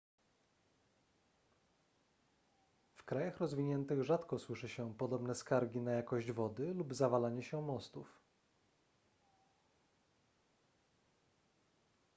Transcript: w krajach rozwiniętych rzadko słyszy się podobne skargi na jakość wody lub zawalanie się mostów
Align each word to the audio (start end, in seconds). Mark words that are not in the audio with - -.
w 2.95 3.03
krajach 3.03 3.39
rozwiniętych 3.39 4.03
rzadko 4.03 4.39
słyszy 4.39 4.69
się 4.69 4.95
podobne 4.97 5.35
skargi 5.35 5.81
na 5.81 5.91
jakość 5.91 6.31
wody 6.31 6.73
lub 6.73 6.93
zawalanie 6.93 7.43
się 7.43 7.61
mostów 7.61 8.19